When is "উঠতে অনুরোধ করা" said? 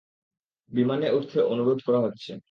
1.11-1.99